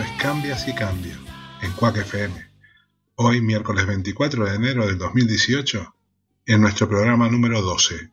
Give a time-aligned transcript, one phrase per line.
[0.00, 1.16] es Cambias y Cambio
[1.62, 2.34] en Cuac FM.
[3.14, 5.94] Hoy, miércoles 24 de enero del 2018,
[6.46, 8.12] en nuestro programa número 12.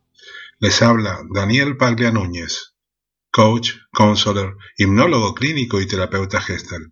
[0.60, 2.76] Les habla Daniel Paglia Núñez,
[3.32, 6.88] coach, counselor, hipnólogo clínico y terapeuta gestal.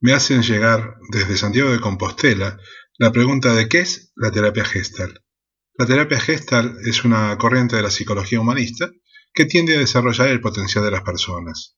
[0.00, 2.58] Me hacen llegar desde Santiago de Compostela
[2.98, 5.24] la pregunta de qué es la terapia gestal.
[5.76, 8.90] La terapia gestal es una corriente de la psicología humanista
[9.34, 11.76] que tiende a desarrollar el potencial de las personas.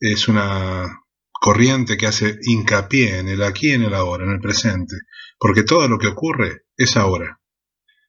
[0.00, 1.02] Es una
[1.32, 4.96] corriente que hace hincapié en el aquí y en el ahora, en el presente,
[5.38, 7.40] porque todo lo que ocurre es ahora.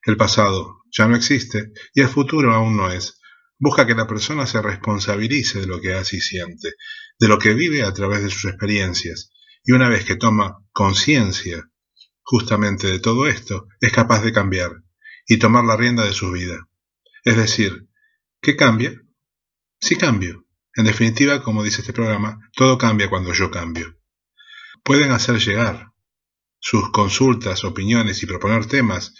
[0.03, 3.20] El pasado ya no existe y el futuro aún no es.
[3.57, 6.73] Busca que la persona se responsabilice de lo que hace y siente,
[7.20, 9.31] de lo que vive a través de sus experiencias,
[9.63, 11.69] y una vez que toma conciencia
[12.22, 14.72] justamente de todo esto, es capaz de cambiar
[15.28, 16.69] y tomar la rienda de su vida.
[17.23, 17.88] Es decir,
[18.41, 18.94] ¿qué cambia?
[19.81, 20.45] Sí cambio.
[20.80, 23.97] En definitiva, como dice este programa, todo cambia cuando yo cambio.
[24.81, 25.91] Pueden hacer llegar
[26.58, 29.13] sus consultas, opiniones y proponer temas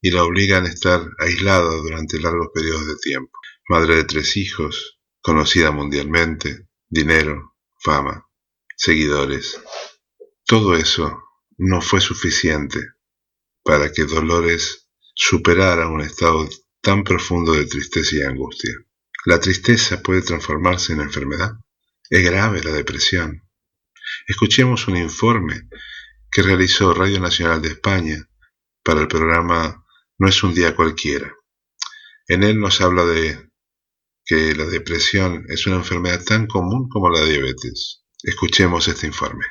[0.01, 3.31] y la obligan a estar aislada durante largos periodos de tiempo.
[3.69, 8.27] Madre de tres hijos, conocida mundialmente, dinero, fama,
[8.75, 9.61] seguidores.
[10.45, 11.23] Todo eso
[11.57, 12.79] no fue suficiente
[13.63, 14.82] para que Dolores
[15.13, 16.47] superar un estado
[16.81, 18.73] tan profundo de tristeza y angustia.
[19.25, 21.53] La tristeza puede transformarse en enfermedad.
[22.09, 23.41] Es grave la depresión.
[24.27, 25.69] Escuchemos un informe
[26.31, 28.27] que realizó Radio Nacional de España
[28.83, 29.85] para el programa
[30.17, 31.33] No es un día cualquiera.
[32.27, 33.49] En él nos habla de
[34.25, 38.03] que la depresión es una enfermedad tan común como la diabetes.
[38.23, 39.45] Escuchemos este informe.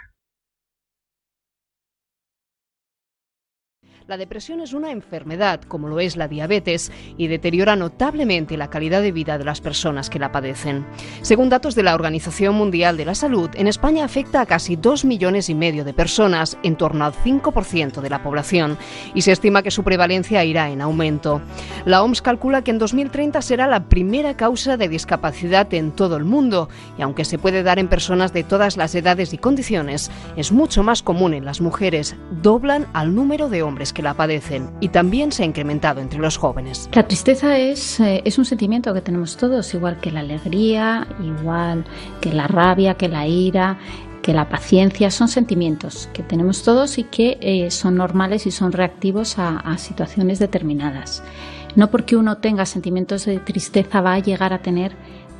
[4.08, 9.00] La depresión es una enfermedad, como lo es la diabetes, y deteriora notablemente la calidad
[9.00, 10.84] de vida de las personas que la padecen.
[11.20, 15.04] Según datos de la Organización Mundial de la Salud, en España afecta a casi dos
[15.04, 18.76] millones y medio de personas, en torno al 5% de la población,
[19.14, 21.40] y se estima que su prevalencia irá en aumento.
[21.84, 26.24] La OMS calcula que en 2030 será la primera causa de discapacidad en todo el
[26.24, 30.50] mundo, y aunque se puede dar en personas de todas las edades y condiciones, es
[30.50, 34.88] mucho más común en las mujeres, doblan al número de hombres que la padecen y
[34.88, 36.88] también se ha incrementado entre los jóvenes.
[36.92, 41.84] La tristeza es, eh, es un sentimiento que tenemos todos, igual que la alegría, igual
[42.20, 43.78] que la rabia, que la ira,
[44.22, 48.72] que la paciencia son sentimientos que tenemos todos y que eh, son normales y son
[48.72, 51.22] reactivos a, a, situaciones determinadas.
[51.74, 54.92] No porque uno tenga sentimientos de tristeza va a llegar a tener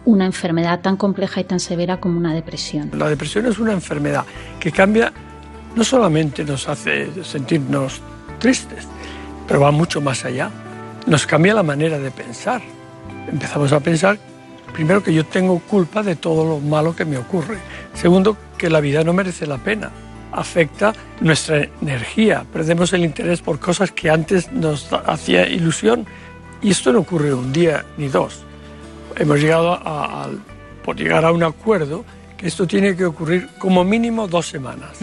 [0.04, 2.90] una enfermedad tan compleja y tan severa como una depresión.
[2.94, 4.24] La depresión es una enfermedad
[4.58, 5.12] que cambia,
[5.76, 8.00] no solamente nos hace sentirnos
[8.42, 8.88] tristes,
[9.46, 10.50] pero va mucho más allá.
[11.06, 12.60] Nos cambia la manera de pensar.
[13.30, 14.18] Empezamos a pensar,
[14.72, 17.58] primero, que yo tengo culpa de todo lo malo que me ocurre.
[17.94, 19.90] Segundo, que la vida no merece la pena.
[20.32, 22.44] Afecta nuestra energía.
[22.52, 26.04] Perdemos el interés por cosas que antes nos hacía ilusión.
[26.62, 28.42] Y esto no ocurre un día ni dos.
[29.16, 30.28] Hemos llegado a,
[30.84, 32.04] por llegar a un acuerdo
[32.36, 34.98] que esto tiene que ocurrir como mínimo dos semanas.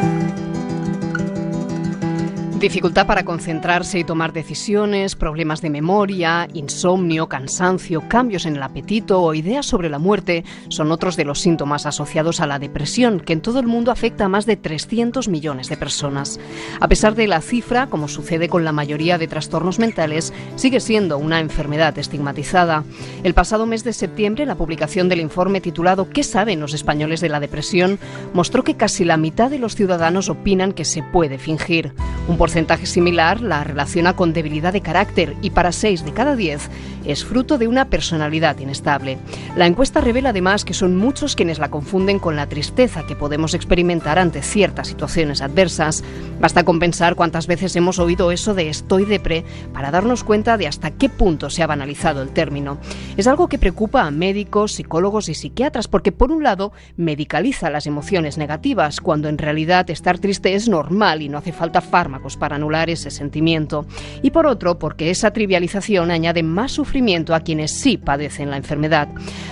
[2.59, 9.21] Dificultad para concentrarse y tomar decisiones, problemas de memoria, insomnio, cansancio, cambios en el apetito
[9.21, 13.31] o ideas sobre la muerte son otros de los síntomas asociados a la depresión, que
[13.31, 16.37] en todo el mundo afecta a más de 300 millones de personas.
[16.81, 21.17] A pesar de la cifra, como sucede con la mayoría de trastornos mentales, sigue siendo
[21.17, 22.83] una enfermedad estigmatizada.
[23.23, 27.29] El pasado mes de septiembre, la publicación del informe titulado ¿Qué saben los españoles de
[27.29, 27.99] la depresión?
[28.33, 31.93] mostró que casi la mitad de los ciudadanos opinan que se puede fingir.
[32.27, 36.67] Un porcentaje similar la relaciona con debilidad de carácter y para 6 de cada 10
[37.05, 39.19] es fruto de una personalidad inestable.
[39.55, 43.53] La encuesta revela además que son muchos quienes la confunden con la tristeza que podemos
[43.53, 46.03] experimentar ante ciertas situaciones adversas.
[46.39, 50.65] Basta con pensar cuántas veces hemos oído eso de estoy depre para darnos cuenta de
[50.65, 52.79] hasta qué punto se ha banalizado el término.
[53.15, 57.85] Es algo que preocupa a médicos, psicólogos y psiquiatras porque por un lado medicaliza las
[57.85, 62.55] emociones negativas cuando en realidad estar triste es normal y no hace falta fármacos para
[62.55, 63.85] anular ese sentimiento.
[64.21, 69.09] Y por otro, porque esa trivialización añade más sufrimiento a quienes sí padecen la enfermedad.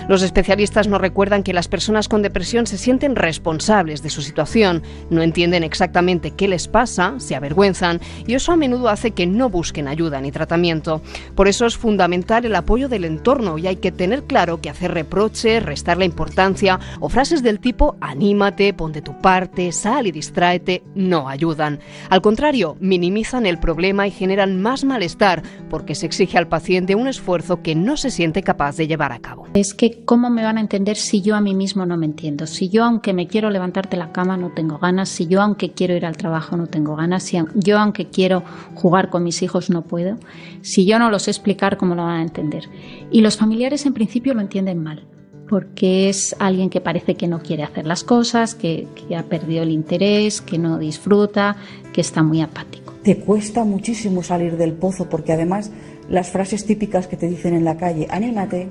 [0.08, 4.82] Los especialistas nos recuerdan que las personas con depresión se sienten responsables de su situación,
[5.10, 9.50] no entienden exactamente qué les pasa, se avergüenzan y eso a menudo hace que no
[9.50, 11.02] busquen ayuda ni tratamiento.
[11.36, 14.94] Por eso es fundamental el apoyo del entorno y hay que tener claro que hacer
[14.94, 20.84] reproches, restar la importancia o frases del tipo anímate, ponte tu parte, sal y distráete
[20.96, 21.80] no ayudan.
[22.10, 27.08] Al contrario, minimizan el problema y generan más malestar porque se exige al paciente un
[27.08, 29.48] esfuerzo que no se siente capaz de llevar a cabo.
[29.54, 32.48] Es que ¿cómo me van a entender si yo a mí mismo no me entiendo?
[32.48, 35.72] Si yo aunque me quiero levantar de la cama no tengo ganas, si yo aunque
[35.72, 38.44] quiero ir al trabajo no tengo ganas, si yo aunque quiero
[38.76, 40.18] jugar con mis hijos no puedo,
[40.62, 42.70] si yo no lo sé explicar cómo lo van a entender.
[43.12, 45.06] Y los familiares en principio lo entienden mal
[45.48, 49.64] porque es alguien que parece que no quiere hacer las cosas, que, que, ha perdido
[49.64, 51.56] el interés, que no disfruta,
[51.94, 52.94] que está muy apático.
[53.04, 55.72] Te cuesta muchísimo salir del pozo porque además
[56.10, 58.68] las frases típicas que te dicen en la calle, anímate,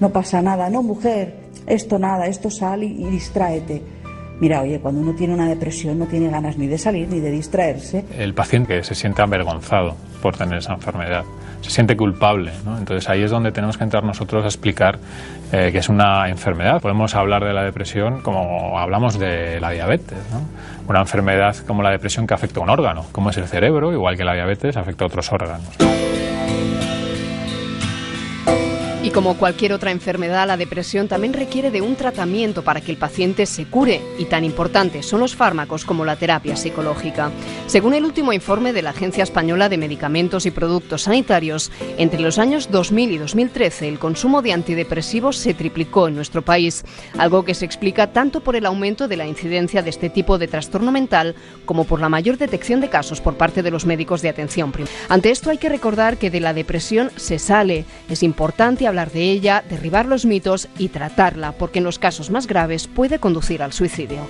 [0.00, 1.34] no pasa nada, no mujer,
[1.66, 3.82] esto nada, esto sal y, y distráete.
[4.40, 7.30] Mira, oye, cuando uno tiene una depresión no tiene ganas ni de salir ni de
[7.30, 8.04] distraerse.
[8.18, 11.24] El paciente se siente avergonzado por tener esa enfermedad,
[11.60, 12.52] se siente culpable.
[12.78, 14.98] Entonces ahí es donde tenemos que entrar nosotros a explicar
[15.52, 16.80] eh, que es una enfermedad.
[16.80, 20.18] Podemos hablar de la depresión como hablamos de la diabetes.
[20.88, 24.16] Una enfermedad como la depresión que afecta a un órgano, como es el cerebro, igual
[24.16, 25.95] que la diabetes afecta a otros órganos.
[29.06, 32.96] Y como cualquier otra enfermedad, la depresión también requiere de un tratamiento para que el
[32.96, 37.30] paciente se cure, y tan importantes son los fármacos como la terapia psicológica.
[37.68, 42.40] Según el último informe de la Agencia Española de Medicamentos y Productos Sanitarios, entre los
[42.40, 46.84] años 2000 y 2013 el consumo de antidepresivos se triplicó en nuestro país,
[47.16, 50.48] algo que se explica tanto por el aumento de la incidencia de este tipo de
[50.48, 54.30] trastorno mental como por la mayor detección de casos por parte de los médicos de
[54.30, 54.96] atención primaria.
[55.08, 57.84] Ante esto hay que recordar que de la depresión se sale.
[58.10, 62.46] Es importante hablar de ella, derribar los mitos y tratarla, porque en los casos más
[62.46, 64.26] graves puede conducir al suicidio.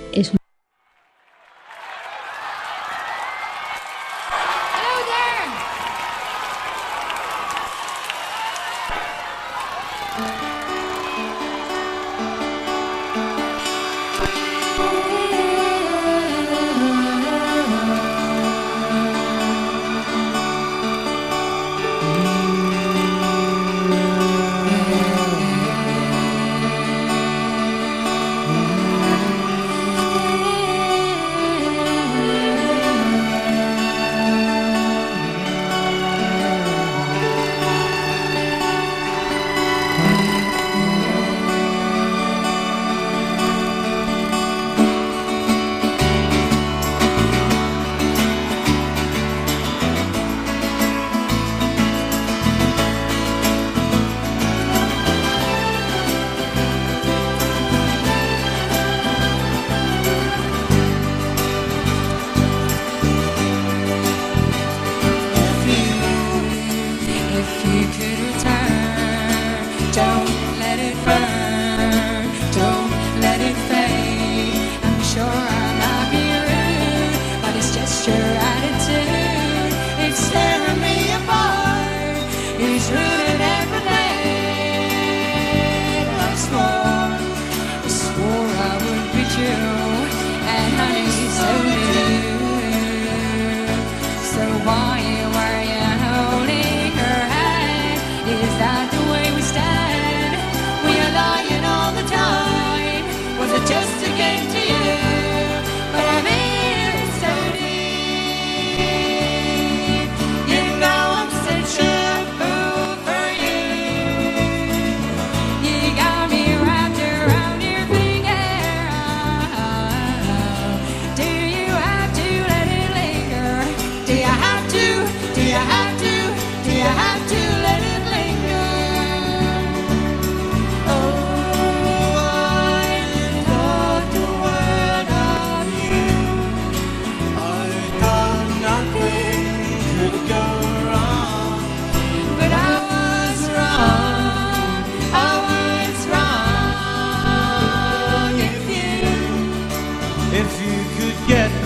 [150.39, 151.56] if you could get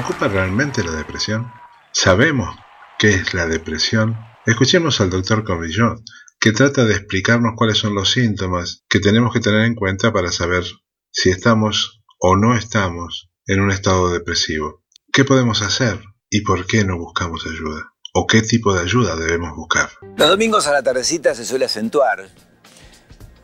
[0.00, 1.52] preocupa realmente la depresión?
[1.92, 2.56] ¿Sabemos
[2.98, 4.16] qué es la depresión?
[4.46, 6.00] Escuchemos al doctor Comillot,
[6.40, 10.32] que trata de explicarnos cuáles son los síntomas que tenemos que tener en cuenta para
[10.32, 10.64] saber
[11.10, 14.82] si estamos o no estamos en un estado depresivo.
[15.12, 17.92] ¿Qué podemos hacer y por qué no buscamos ayuda?
[18.14, 19.90] ¿O qué tipo de ayuda debemos buscar?
[20.16, 22.26] Los domingos a la tardecita se suele acentuar.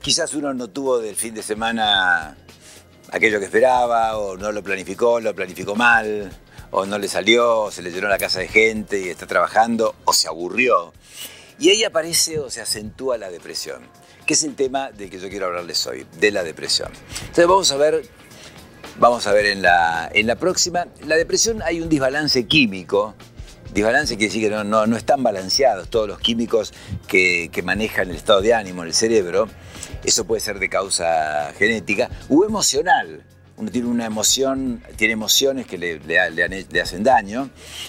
[0.01, 2.35] Quizás uno no tuvo del fin de semana
[3.13, 6.33] aquello que esperaba, o no lo planificó, lo planificó mal,
[6.71, 9.95] o no le salió, o se le llenó la casa de gente y está trabajando,
[10.05, 10.93] o se aburrió.
[11.59, 13.83] Y ahí aparece o se acentúa la depresión,
[14.27, 16.91] que es el tema del que yo quiero hablarles hoy, de la depresión.
[17.21, 18.07] Entonces vamos a ver,
[18.99, 23.15] vamos a ver en la, en la próxima, la depresión hay un desbalance químico,
[23.73, 26.75] desbalance quiere decir que no, no, están balanceados todos los químicos
[27.09, 29.49] que, que manejan el estado de ánimo en el cerebro,
[30.05, 33.25] eso puede ser de causa genética o emocional.
[33.57, 37.49] Uno tiene una emoción, tiene emociones que le, le, hacen daño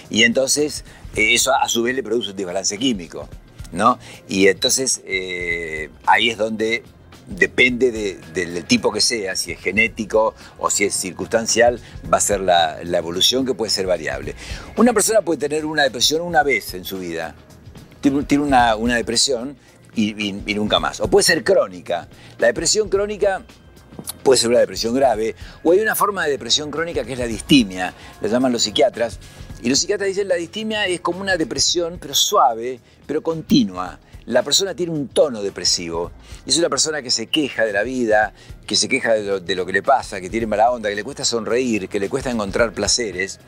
[0.09, 3.27] y entonces eh, eso a su vez le produce un desbalance químico.
[3.71, 3.99] ¿no?
[4.27, 6.83] Y entonces eh, ahí es donde
[7.27, 7.91] depende
[8.33, 11.79] del tipo que sea, si es genético o si es circunstancial,
[12.11, 14.35] va a ser la, evolución que puede ser variable.
[14.77, 17.35] Una persona puede tener una depresión una vez en su vida,
[18.01, 19.57] tiene, una, depresión
[19.93, 21.01] y, nunca más.
[21.01, 22.07] O puede ser crónica.
[22.37, 23.43] La depresión crónica
[24.23, 27.27] puede ser una depresión grave, o hay una forma de depresión crónica que es la
[27.27, 29.19] distimia, la llaman los psiquiatras,
[29.61, 33.99] y los psiquiatras dicen la distimia es como una depresión, pero suave, pero continua.
[34.25, 36.11] La persona tiene un tono depresivo.
[36.45, 38.33] Es una persona que se queja de la vida,
[38.67, 41.23] que se queja de lo, que le pasa, que tiene mala onda, que le cuesta
[41.23, 43.39] sonreír, que le cuesta encontrar placeres.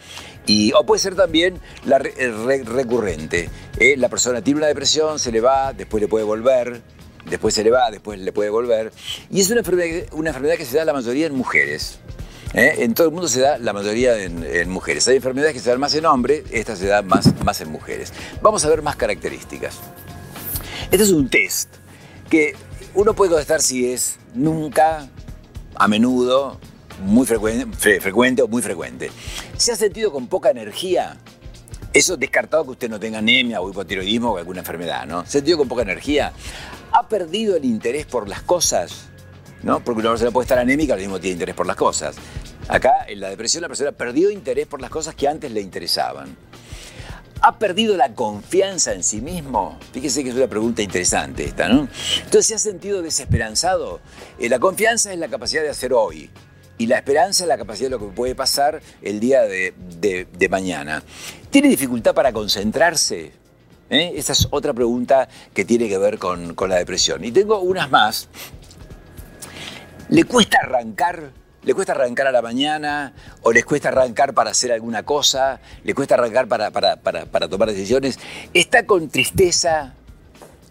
[0.47, 3.49] Y, o puede ser también la recurrente.
[3.77, 3.97] ¿eh?
[3.97, 6.81] La persona tiene una depresión, se le va, después le puede volver,
[7.25, 8.91] después se le va, después le puede volver.
[9.29, 11.99] Y es una enfermedad, que se da la mayoría en mujeres.
[12.53, 12.75] ¿eh?
[12.79, 15.07] En todo el mundo se da la mayoría en, mujeres.
[15.07, 18.13] Hay enfermedades que se dan más en hombres, esta se da más, más en mujeres.
[18.41, 19.77] Vamos a ver más características.
[20.91, 21.69] Este es un test
[22.29, 22.55] que
[22.95, 25.07] uno puede contestar si es nunca,
[25.75, 26.59] a menudo,
[27.03, 29.11] muy frecuente, frecuente o muy frecuente.
[29.57, 31.17] ¿Se ha sentido con poca energía?
[31.93, 35.23] Eso descartado que usted no tenga anemia o hipotiroidismo o alguna enfermedad, ¿no?
[35.23, 36.33] ¿Se ha sentido con poca energía?
[36.91, 39.09] ¿Ha perdido el interés por las cosas?
[39.63, 39.83] ¿no?
[39.83, 42.15] Porque una persona puede estar anémica, al mismo tiene interés por las cosas.
[42.67, 46.35] Acá, en la depresión, la persona perdió interés por las cosas que antes le interesaban.
[47.41, 49.79] ¿Ha perdido la confianza en sí mismo?
[49.93, 51.87] Fíjese que es una pregunta interesante esta, ¿no?
[52.17, 54.01] Entonces, ¿se ha sentido desesperanzado?
[54.37, 56.29] Eh, la confianza es la capacidad de hacer hoy.
[56.77, 61.03] Y la esperanza es la capacidad de lo que puede pasar el día de, mañana.
[61.49, 63.33] ¿Tiene dificultad para concentrarse?
[63.89, 64.13] ¿Eh?
[64.15, 67.23] Esa es otra pregunta que tiene que ver con, con la depresión.
[67.23, 68.29] Y tengo unas más
[70.09, 71.31] ¿Le cuesta arrancar?
[71.63, 73.13] ¿Le cuesta arrancar a la mañana?
[73.43, 75.61] ¿O les cuesta arrancar para hacer alguna cosa?
[75.83, 78.17] ¿Le cuesta arrancar para, para, tomar decisiones?
[78.55, 79.93] ¿Está con tristeza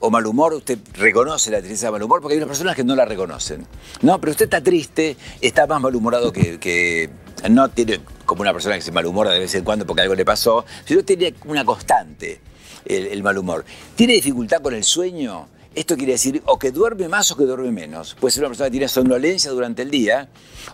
[0.00, 0.54] o mal humor?
[0.54, 3.64] Usted reconoce la tristeza o mal humor porque hay unas personas que no la reconocen.
[4.02, 7.08] No, pero usted está triste, está más malhumorado que, que
[7.48, 10.25] no tiene como una persona que se malhumora de vez en cuando porque algo le
[10.25, 12.40] pasó, sino tiene una constante
[12.85, 13.64] el, mal humor.
[13.97, 15.49] ¿Tiene dificultad con el sueño?
[15.75, 18.16] Esto quiere decir o que duerme más o que duerme menos.
[18.18, 20.28] Puede ser una persona que tiene somnolencia durante el día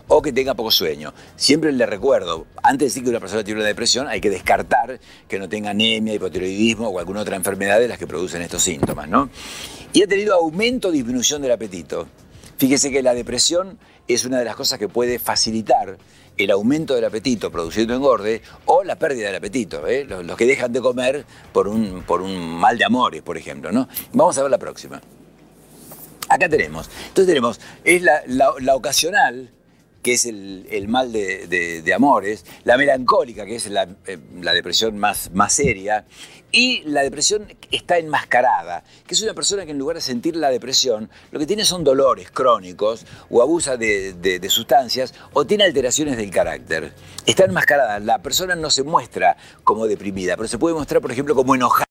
[0.07, 1.13] o que tenga poco sueño.
[1.35, 4.99] Siempre le recuerdo, antes de decir que una persona tiene una depresión, hay que descartar
[5.27, 9.07] que no tenga anemia, hipotiroidismo o alguna otra enfermedad de las que producen estos síntomas.
[9.07, 9.29] ¿no?
[9.93, 12.07] Y ha tenido aumento o disminución del apetito.
[12.57, 15.97] Fíjese que la depresión es una de las cosas que puede facilitar
[16.37, 20.05] el aumento del apetito produciendo engorde o la pérdida del apetito, ¿eh?
[20.05, 23.71] los, que dejan de comer por un, por un mal de amores, por ejemplo.
[23.71, 23.87] ¿no?
[24.13, 25.01] Vamos a ver la próxima.
[26.29, 26.89] Acá tenemos.
[27.07, 29.51] Entonces tenemos, es la, ocasional,
[30.01, 34.17] que es el, mal de, amores, la melancólica, que es la, eh,
[34.53, 36.05] depresión más, más seria,
[36.55, 40.49] y la depresión está enmascarada, que es una persona que en lugar de sentir la
[40.49, 46.31] depresión, lo que tiene son dolores crónicos o abusa de, sustancias o tiene alteraciones del
[46.31, 46.93] carácter.
[47.25, 51.35] Está enmascarada, la persona no se muestra como deprimida, pero se puede mostrar, por ejemplo,
[51.35, 51.84] como enojada.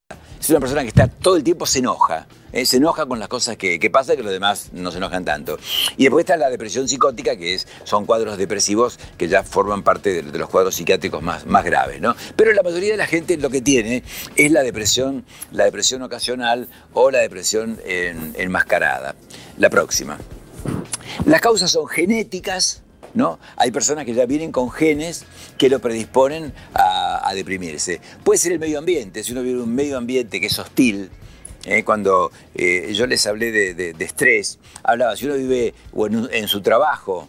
[0.45, 2.27] Es una persona que está todo el tiempo se enoja.
[2.53, 2.67] ¿eh?
[2.67, 5.57] se enoja con las cosas que, que pasan que los demás no se enojan tanto.
[5.97, 10.21] Y después está la depresión psicótica, que es, son cuadros depresivos que ya forman parte
[10.21, 11.99] de, los cuadros psiquiátricos más, más graves.
[11.99, 12.15] ¿no?
[12.35, 14.03] Pero la mayoría de la gente lo que tiene
[14.35, 19.15] es la depresión, la depresión ocasional o la depresión enmascarada.
[19.57, 20.19] La próxima.
[21.25, 22.83] Las causas son genéticas,
[23.15, 23.39] ¿no?
[23.55, 25.25] Hay personas que ya vienen con genes
[25.57, 27.99] que lo predisponen a, deprimirse.
[28.23, 31.09] Puede ser el medio ambiente, si uno vive en un medio ambiente que es hostil,
[31.65, 31.83] ¿eh?
[31.83, 35.73] cuando eh, yo les hablé de, estrés, hablaba, si uno vive
[36.31, 37.27] en, su trabajo,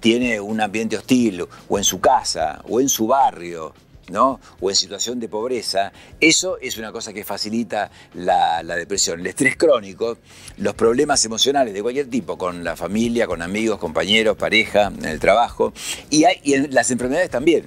[0.00, 3.74] tiene un ambiente hostil, o en su casa, o en su barrio,
[4.12, 9.20] o en situación de pobreza, eso es una cosa que facilita la, depresión.
[9.20, 10.18] El estrés crónico,
[10.58, 15.20] los problemas emocionales de cualquier tipo, con la familia, con amigos, compañeros, pareja, en el
[15.20, 15.72] trabajo,
[16.10, 17.64] y, hay, las enfermedades también.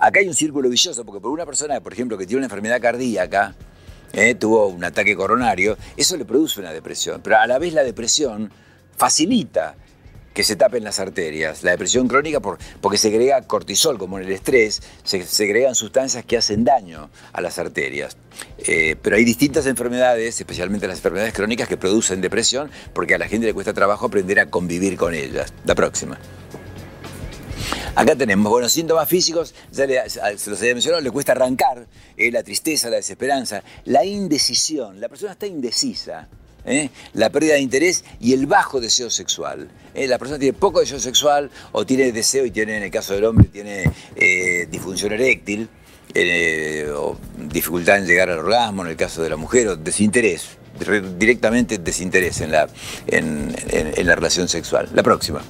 [0.00, 2.80] Acá hay un círculo vicioso, porque por una persona, por ejemplo, que tiene una enfermedad
[2.80, 3.54] cardíaca,
[4.12, 4.34] ¿eh?
[4.34, 7.20] tuvo un ataque coronario, eso le produce una depresión.
[7.22, 8.50] Pero a la vez la depresión
[8.96, 9.74] facilita
[10.38, 11.64] que se tapen las arterias.
[11.64, 16.36] La depresión crónica por, porque segrega cortisol, como en el estrés, se segregan sustancias que
[16.36, 18.16] hacen daño a las arterias.
[18.58, 23.26] Eh, pero hay distintas enfermedades, especialmente las enfermedades crónicas, que producen depresión porque a la
[23.26, 25.52] gente le cuesta trabajo aprender a convivir con ellas.
[25.64, 26.20] La próxima.
[27.96, 32.44] Acá tenemos, bueno, síntomas físicos, ya se los había mencionado, le cuesta arrancar, eh, la
[32.44, 36.28] tristeza, la desesperanza, la indecisión, la persona está indecisa.
[36.68, 39.68] Eh, la pérdida de interés y el bajo deseo sexual.
[39.94, 43.14] Eh, la persona tiene poco deseo sexual o tiene deseo y tiene, en el caso
[43.14, 43.90] del hombre, tiene
[44.70, 45.68] disfunción eréctil
[46.94, 50.58] o dificultad en llegar al orgasmo, en el caso de la mujer, o desinterés,
[51.18, 52.68] directamente desinterés en la,
[53.06, 54.88] en la relación sexual.
[54.94, 55.42] La próxima.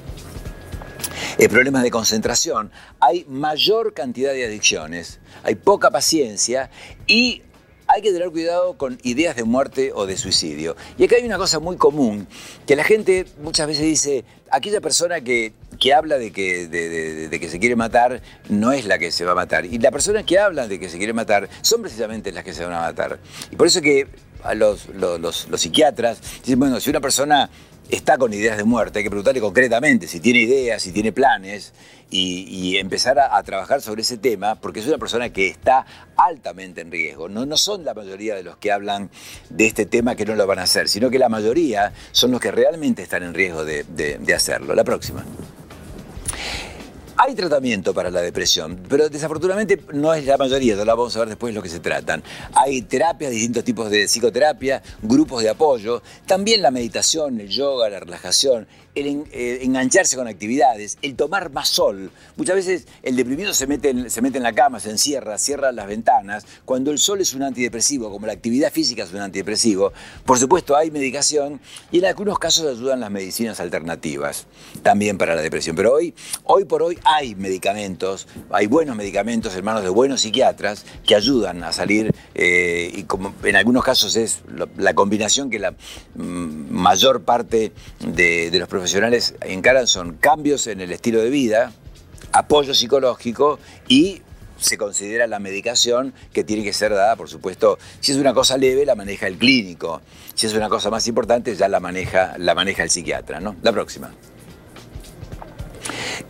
[1.38, 6.68] Eh, problemas de concentración, hay mayor cantidad de adicciones, hay poca paciencia
[7.06, 7.42] y
[7.88, 10.76] hay que tener cuidado con ideas de muerte o de suicidio.
[10.98, 12.28] Y acá hay una cosa muy común,
[12.66, 15.54] que la gente muchas veces dice, aquella persona que,
[15.94, 18.20] habla de que, de, que se quiere matar
[18.50, 19.64] no es la que se va a matar.
[19.64, 22.62] Y las personas que hablan de que se quiere matar son precisamente las que se
[22.64, 23.18] van a matar.
[23.50, 24.06] Y por eso que
[24.42, 27.50] a los, los psiquiatras dicen, bueno, si una persona
[27.88, 31.72] está con ideas de muerte, hay que preguntarle concretamente si tiene ideas, si tiene planes
[32.10, 35.84] y, empezar a, trabajar sobre ese tema, porque es una persona que está
[36.16, 37.28] altamente en riesgo.
[37.28, 39.10] No, no son la mayoría de los que hablan
[39.50, 42.40] de este tema que no lo van a hacer, sino que la mayoría son los
[42.40, 44.74] que realmente están en riesgo de hacerlo.
[44.74, 45.24] La próxima.
[47.20, 51.30] Hay tratamiento para la depresión, pero desafortunadamente no es la mayoría, ya vamos a ver
[51.30, 52.22] después lo que se tratan.
[52.54, 57.98] Hay terapias, distintos tipos de psicoterapia, grupos de apoyo, también la meditación, el yoga, la
[57.98, 62.10] relajación, el eh, engancharse con actividades, el tomar más sol.
[62.36, 65.72] Muchas veces el deprimido se mete, en, se mete en la cama, se encierra, cierra
[65.72, 69.92] las ventanas, cuando el sol es un antidepresivo, como la actividad física es un antidepresivo.
[70.24, 71.60] Por supuesto hay medicación
[71.92, 74.46] y en algunos casos ayudan las medicinas alternativas,
[74.82, 75.76] también para la depresión.
[75.76, 80.84] Pero hoy, hoy por hoy hay medicamentos, hay buenos medicamentos en manos de buenos psiquiatras
[81.06, 84.42] que ayudan a salir eh, y como en algunos casos es
[84.76, 85.72] la combinación que la
[86.14, 91.28] mm, mayor parte de, de los profesionales profesionales encaran son cambios en el estilo de
[91.28, 91.72] vida,
[92.32, 94.22] apoyo psicológico y
[94.56, 98.56] se considera la medicación que tiene que ser dada, por supuesto, si es una cosa
[98.56, 100.00] leve, la maneja el clínico,
[100.34, 103.40] si es una cosa más importante, ya la maneja, la maneja el psiquiatra.
[103.40, 103.56] ¿no?
[103.60, 104.10] La próxima.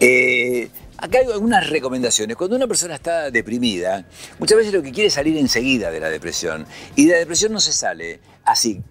[0.00, 2.36] Eh, acá hay algunas recomendaciones.
[2.36, 4.04] Cuando una persona está deprimida,
[4.40, 6.66] muchas veces lo que quiere es salir enseguida de la depresión.
[6.96, 8.82] Y de la depresión no se sale así,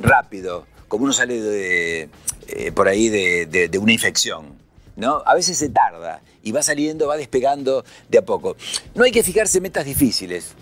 [0.00, 2.08] rápido, como uno sale de,
[2.48, 4.54] eh, por ahí de, una infección.
[4.96, 5.22] ¿no?
[5.26, 8.56] A veces se tarda y va saliendo, va despegando de a poco.
[8.94, 10.52] No hay que fijarse metas difíciles,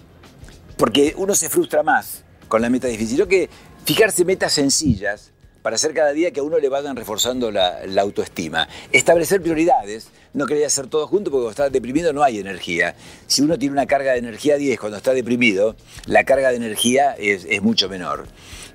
[0.76, 3.16] porque uno se frustra más con la meta difícil.
[3.16, 3.48] Sino que
[3.84, 5.33] fijarse metas sencillas
[5.64, 8.68] para hacer cada día que a uno le vayan reforzando la, autoestima.
[8.92, 12.94] Establecer prioridades, no quería hacer todo junto porque cuando está deprimido no hay energía.
[13.26, 15.74] Si uno tiene una carga de energía 10 cuando está deprimido,
[16.04, 18.26] la carga de energía es, es mucho menor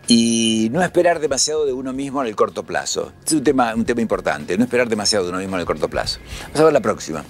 [0.07, 3.13] y no esperar demasiado de uno mismo en el corto plazo.
[3.23, 5.89] es un tema, un tema importante, no esperar demasiado de uno mismo en el corto
[5.89, 6.19] plazo.
[6.45, 7.23] Vamos a ver la próxima.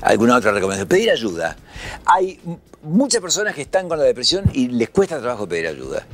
[0.00, 0.88] ¿Alguna otra recomendación?
[0.88, 1.56] Pedir ayuda.
[2.04, 2.40] Hay
[2.82, 6.04] muchas personas que están con la depresión y les cuesta trabajo pedir ayuda.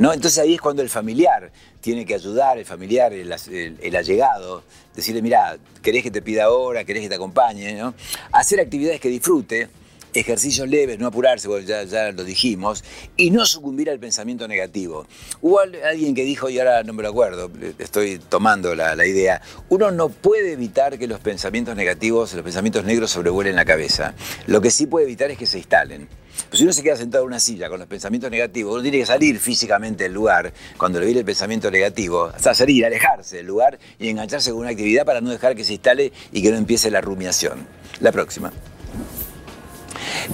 [0.00, 0.12] ¿no?
[0.12, 4.62] Entonces ahí es cuando el familiar tiene que ayudar, el familiar, el, allegado,
[4.94, 7.94] decirle, mira, querés que te pida ahora, querés que te acompañe, ¿no?
[8.32, 9.68] Hacer actividades que disfrute,
[10.14, 12.84] ejercicios leves, no apurarse, ya, ya, lo dijimos,
[13.16, 15.06] y no sucumbir al pensamiento negativo.
[15.40, 19.90] Hubo alguien que dijo, y ahora no me lo acuerdo, estoy tomando la, idea, uno
[19.90, 24.14] no puede evitar que los pensamientos negativos, los pensamientos negros sobrevuelen la cabeza.
[24.46, 26.08] Lo que sí puede evitar es que se instalen.
[26.48, 28.98] Pues si uno se queda sentado en una silla con los pensamientos negativos, uno tiene
[28.98, 33.46] que salir físicamente del lugar cuando le viene el pensamiento negativo, hasta salir, alejarse del
[33.46, 36.56] lugar y engancharse con una actividad para no dejar que se instale y que no
[36.56, 37.66] empiece la rumiación.
[38.00, 38.52] La próxima.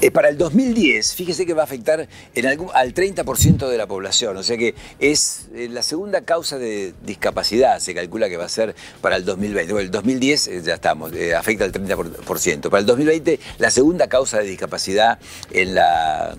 [0.01, 4.43] Eh, para el 2010, fíjese que va a afectar al 30% de la población, o
[4.43, 8.75] sea que es eh, la segunda causa de discapacidad, se calcula que va a ser
[9.01, 9.73] para el 2020.
[9.73, 12.69] Bueno, el 2010 eh, ya estamos, afecta al 30%.
[12.69, 15.19] Para el 2020, la segunda causa de discapacidad
[15.53, 16.37] en la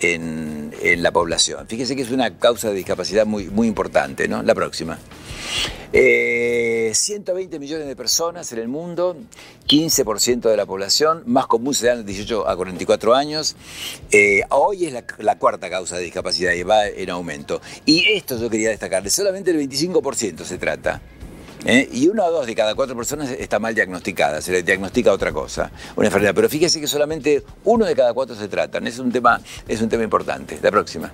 [0.00, 1.66] en, la población.
[1.66, 4.42] Fíjese que es una causa de discapacidad muy, muy importante, ¿no?
[4.42, 4.98] La próxima.
[5.92, 9.16] 120 eh, millones de personas en el mundo,
[9.68, 13.54] 15% de la población, más común se dan de 18 a 44 años.
[14.10, 17.60] Eh, hoy es la, cuarta causa de discapacidad y va en aumento.
[17.86, 21.00] Y esto yo quería destacarle, solamente el 25% se trata.
[21.64, 21.88] ¿Eh?
[21.92, 25.32] Y uno o dos de cada cuatro personas está mal diagnosticada, se le diagnostica otra
[25.32, 26.34] cosa, una enfermedad.
[26.34, 29.88] Pero fíjese que solamente uno de cada cuatro se tratan, es un tema, es un
[29.88, 30.58] tema importante.
[30.62, 31.12] La próxima.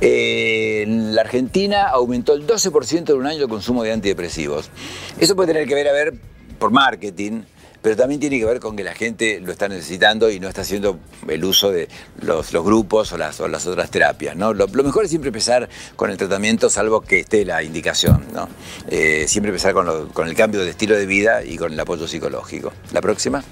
[0.00, 4.70] Eh, la Argentina aumentó el 12% en un año el consumo de antidepresivos.
[5.18, 6.14] Eso puede tener que ver a ver
[6.58, 7.42] por marketing,
[7.82, 10.62] pero también tiene que ver con que la gente lo está necesitando y no está
[10.62, 11.88] haciendo el uso de
[12.20, 14.36] los, grupos o las, otras terapias.
[14.36, 14.52] ¿no?
[14.52, 18.24] Lo, mejor es siempre empezar con el tratamiento, salvo que esté la indicación.
[18.32, 18.48] ¿no?
[18.88, 22.72] Eh, siempre empezar con, el cambio de estilo de vida y con el apoyo psicológico.
[22.92, 23.44] La próxima.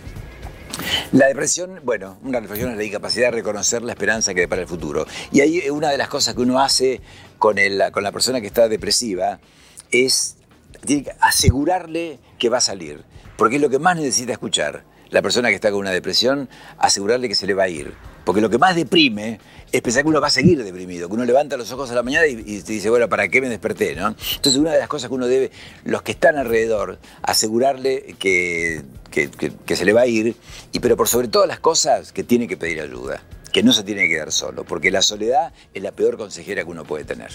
[1.13, 4.69] La depresión, bueno, una reflexión es la incapacidad de reconocer la esperanza que depara el
[4.69, 5.07] futuro.
[5.33, 7.01] Y ahí una de las cosas que uno hace
[7.39, 7.57] con,
[7.93, 9.39] con la persona que está depresiva
[9.91, 10.37] es
[11.21, 13.05] asegurarle que va a salir
[13.37, 14.85] porque es lo que más necesita escuchar.
[15.11, 17.93] La persona que está con una depresión, asegurarle que se le va a ir.
[18.25, 19.39] Porque lo que más deprime
[19.71, 22.03] es pensar que uno va a seguir deprimido, que uno levanta los ojos a la
[22.03, 23.95] mañana y, dice, bueno, ¿para qué me desperté?
[23.95, 24.09] ¿no?
[24.09, 25.53] Entonces una de las cosas que uno debe,
[25.85, 30.35] los que están alrededor, asegurarle que, que se le va a ir,
[30.73, 33.85] y pero por sobre todas las cosas que tiene que pedir ayuda, que no se
[33.85, 37.31] tiene que quedar solo, porque la soledad es la peor consejera que uno puede tener.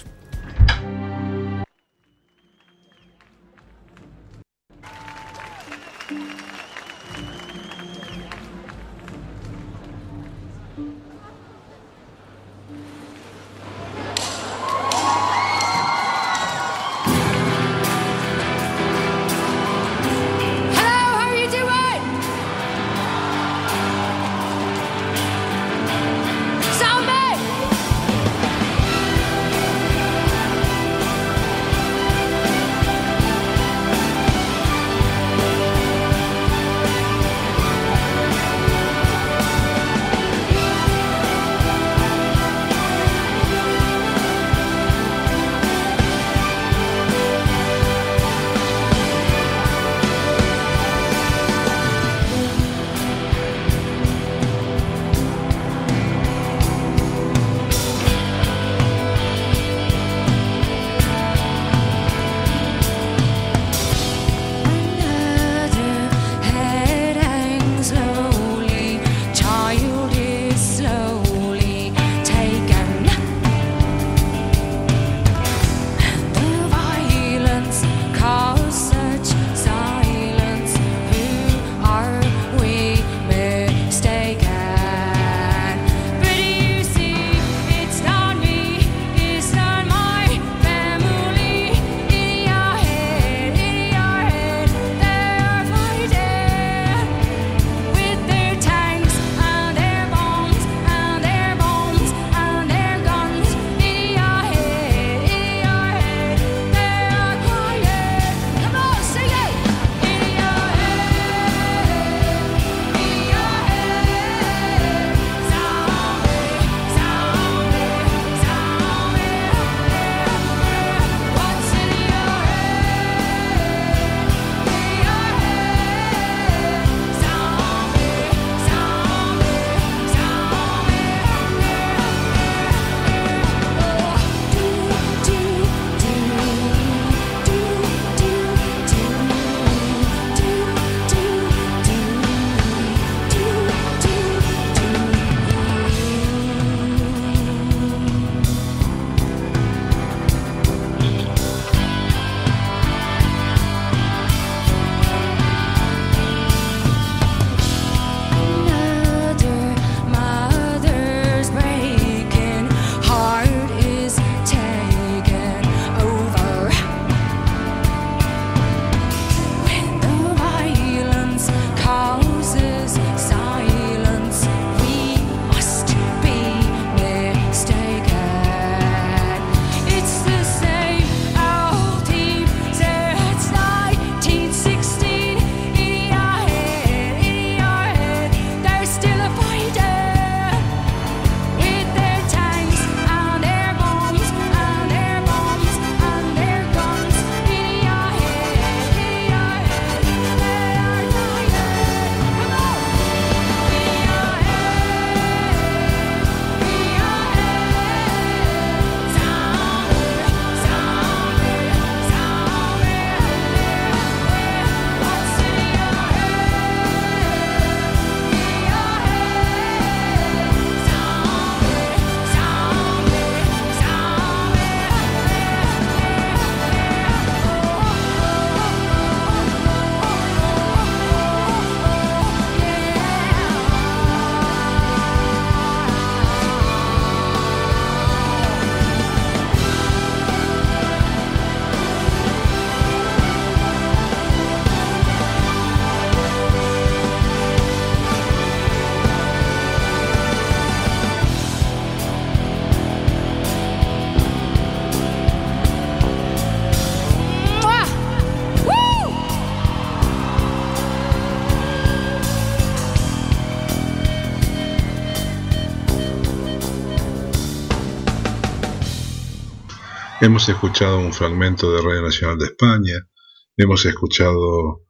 [270.23, 273.09] Hemos escuchado un fragmento de Radio Nacional de España,
[273.57, 274.85] hemos escuchado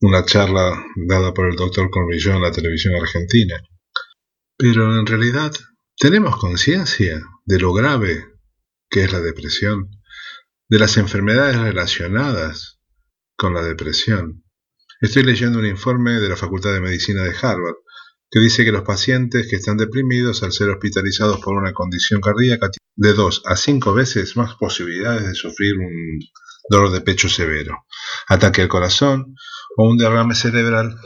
[0.00, 3.60] una charla dada por el doctor Cornillón en la televisión argentina,
[4.56, 5.52] pero en realidad
[5.98, 8.24] tenemos conciencia de lo grave
[8.88, 9.90] que es la depresión,
[10.70, 12.80] de las enfermedades relacionadas
[13.36, 14.44] con la depresión.
[15.02, 17.76] Estoy leyendo un informe de la Facultad de Medicina de Harvard
[18.30, 22.70] que dice que los pacientes que están deprimidos al ser hospitalizados por una condición cardíaca
[22.70, 26.20] tienen de dos a cinco veces más posibilidades de sufrir un
[26.68, 27.86] dolor de pecho severo,
[28.28, 29.34] ataque al corazón
[29.76, 30.96] o un derrame cerebral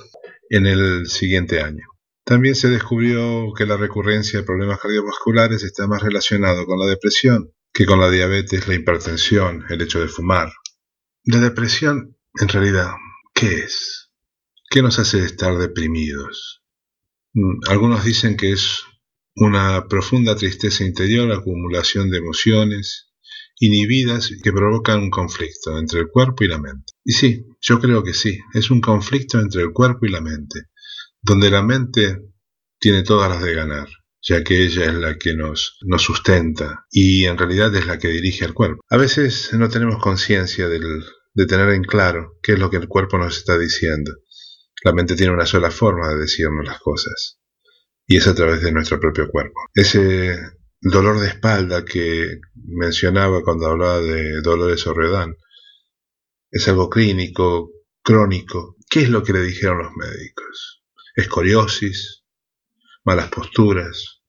[0.51, 1.87] en el siguiente año.
[2.25, 7.53] También se descubrió que la recurrencia de problemas cardiovasculares está más relacionado con la depresión
[7.73, 10.53] que con la diabetes, la hipertensión, el hecho de fumar.
[11.25, 12.93] La depresión, en realidad,
[13.35, 14.11] ¿qué es?
[14.71, 16.64] ¿Qué nos hace estar deprimidos?
[17.35, 18.85] Mm, algunos dicen que es
[19.37, 23.11] una profunda tristeza interior, acumulación de emociones
[23.59, 26.93] inhibidas que provocan un conflicto entre el cuerpo y la mente.
[27.05, 30.69] Y sí, yo creo que sí, es un conflicto entre el cuerpo y la mente,
[31.21, 32.19] donde la mente
[32.79, 33.89] tiene todas las de ganar,
[34.23, 38.09] ya que ella es la que nos, nos sustenta y en realidad es la que
[38.09, 38.83] dirige al cuerpo.
[38.91, 43.19] A veces no tenemos conciencia de tener en claro qué es lo que el cuerpo
[43.19, 44.13] nos está diciendo.
[44.83, 47.39] La mente tiene una sola forma de decirnos las cosas,
[48.07, 49.61] y es a través de nuestro propio cuerpo.
[49.75, 50.39] Ese
[50.81, 55.37] dolor de espalda que mencionaba cuando hablaba de Dolores Orredán
[56.51, 57.71] es algo clínico,
[58.03, 58.77] crónico.
[58.89, 60.83] ¿Qué es lo que le dijeron los médicos?
[61.17, 62.25] Escoriosis,
[63.05, 64.23] malas posturas,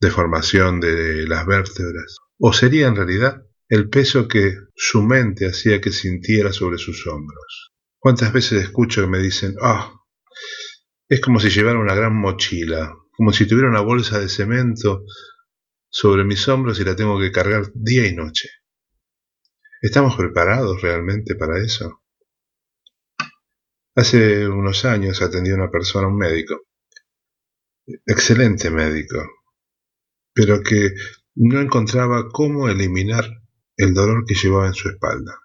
[0.00, 2.16] deformación de las vértebras.
[2.38, 7.73] ¿O sería en realidad el peso que su mente hacía que sintiera sobre sus hombros?
[8.04, 9.98] ¿Cuántas veces escucho que me dicen, ah,
[11.08, 15.06] es como si llevara una gran mochila, como si tuviera una bolsa de cemento
[15.88, 18.50] sobre mis hombros y la tengo que cargar día y noche?
[19.80, 22.02] ¿Estamos preparados realmente para eso?
[23.94, 26.60] Hace unos años atendí a una persona, un médico,
[28.04, 29.16] excelente médico,
[30.34, 30.90] pero que
[31.36, 33.24] no encontraba cómo eliminar
[33.78, 35.38] el dolor que llevaba en su espalda.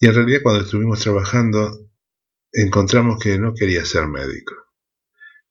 [0.00, 1.90] Y en realidad cuando estuvimos trabajando
[2.52, 4.54] encontramos que no quería ser médico,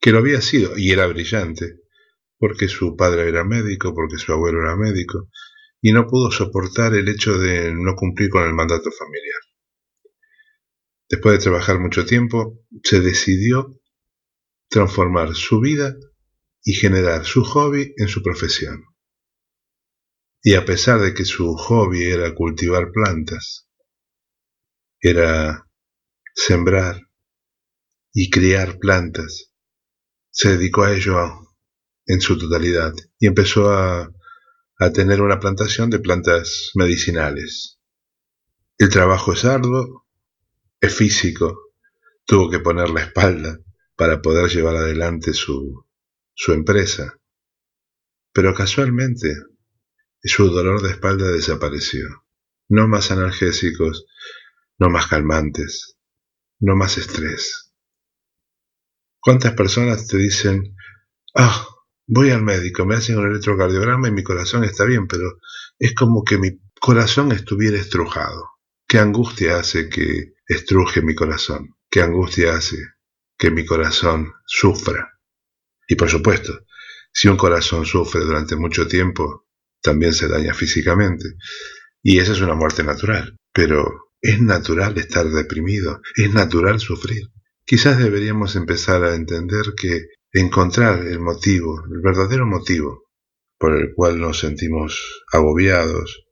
[0.00, 1.80] que lo había sido y era brillante,
[2.36, 5.30] porque su padre era médico, porque su abuelo era médico,
[5.80, 9.40] y no pudo soportar el hecho de no cumplir con el mandato familiar.
[11.08, 13.80] Después de trabajar mucho tiempo, se decidió
[14.68, 15.94] transformar su vida
[16.64, 18.84] y generar su hobby en su profesión.
[20.42, 23.69] Y a pesar de que su hobby era cultivar plantas,
[25.00, 25.66] era
[26.34, 27.08] sembrar
[28.12, 29.52] y criar plantas.
[30.30, 31.16] Se dedicó a ello
[32.06, 34.12] en su totalidad y empezó a,
[34.78, 37.78] a tener una plantación de plantas medicinales.
[38.78, 40.06] El trabajo es arduo,
[40.80, 41.74] es físico,
[42.24, 43.58] tuvo que poner la espalda
[43.96, 45.86] para poder llevar adelante su,
[46.34, 47.18] su empresa.
[48.32, 49.34] Pero casualmente
[50.22, 52.04] su dolor de espalda desapareció.
[52.68, 54.06] No más analgésicos,
[54.80, 55.98] no más calmantes,
[56.58, 57.72] no más estrés.
[59.20, 60.74] ¿Cuántas personas te dicen,
[61.36, 61.68] ah,
[62.06, 65.38] voy al médico, me hacen un electrocardiograma y mi corazón está bien, pero
[65.78, 68.48] es como que mi corazón estuviera estrujado?
[68.88, 71.76] ¿Qué angustia hace que estruje mi corazón?
[71.90, 72.78] ¿Qué angustia hace
[73.36, 75.20] que mi corazón sufra?
[75.86, 76.64] Y por supuesto,
[77.12, 79.46] si un corazón sufre durante mucho tiempo,
[79.82, 81.34] también se daña físicamente.
[82.02, 83.36] Y esa es una muerte natural.
[83.52, 87.28] Pero es natural estar deprimido, es natural sufrir.
[87.64, 93.04] Quizás deberíamos empezar a entender que encontrar el motivo, el verdadero motivo
[93.58, 96.24] por el cual nos sentimos agobiados,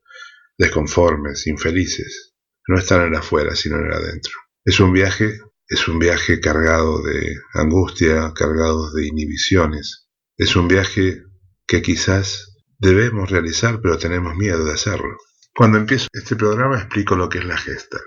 [0.56, 2.34] desconformes, infelices,
[2.66, 4.32] no está en el afuera, sino en el adentro.
[4.64, 10.08] Es un viaje, es un viaje cargado de angustia, cargado de inhibiciones.
[10.36, 11.22] Es un viaje
[11.66, 15.18] que quizás debemos realizar, pero tenemos miedo de hacerlo.
[15.54, 17.98] Cuando empiezo este programa explico lo que es la gesta.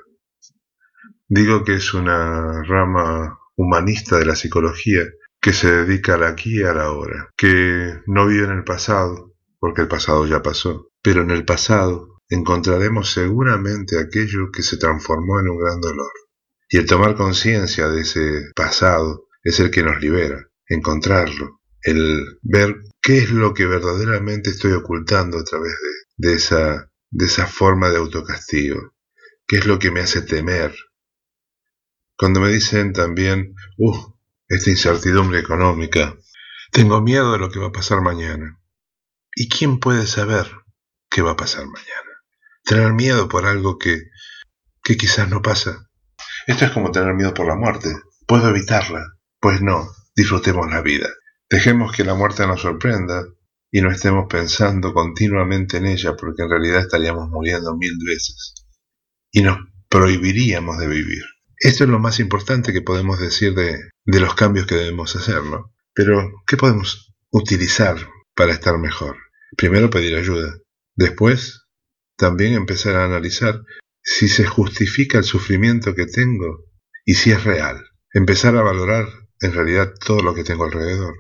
[1.28, 5.04] Digo que es una rama humanista de la psicología
[5.40, 9.34] que se dedica al aquí y a la ahora, que no vive en el pasado,
[9.60, 15.40] porque el pasado ya pasó, pero en el pasado encontraremos seguramente aquello que se transformó
[15.40, 16.12] en un gran dolor.
[16.70, 22.78] Y el tomar conciencia de ese pasado es el que nos libera, encontrarlo, el ver
[23.02, 25.74] qué es lo que verdaderamente estoy ocultando a través
[26.18, 28.96] de esa de esa forma de autocastigo,
[29.48, 30.76] que es lo que me hace temer.
[32.18, 34.14] Cuando me dicen también, uh,
[34.48, 36.18] esta incertidumbre económica,
[36.72, 38.60] tengo miedo de lo que va a pasar mañana.
[39.36, 40.62] ¿Y quién puede saber
[41.12, 42.24] qué va a pasar mañana.
[42.64, 44.10] Tener miedo por algo que,
[44.82, 45.90] que quizás no pasa.
[46.48, 47.90] Esto es como tener miedo por la muerte.
[48.26, 49.06] ¿Puedo evitarla?
[49.40, 51.10] Pues no, disfrutemos la vida.
[51.50, 53.26] Dejemos que la muerte nos sorprenda
[53.72, 58.54] y no estemos pensando continuamente en ella porque en realidad estaríamos muriendo mil veces
[59.32, 59.58] y nos
[59.90, 61.24] prohibiríamos de vivir.
[61.58, 65.44] Esto es lo más importante que podemos decir de, de los cambios que debemos hacer,
[65.44, 65.74] ¿no?
[65.94, 67.98] Pero, ¿qué podemos utilizar
[68.36, 69.18] para estar mejor?
[69.56, 70.58] Primero pedir ayuda.
[70.96, 71.68] Después,
[72.18, 73.62] también empezar a analizar
[74.02, 76.66] si se justifica el sufrimiento que tengo
[77.06, 77.86] y si es real.
[78.14, 79.08] Empezar a valorar
[79.40, 81.14] en realidad todo lo que tengo alrededor.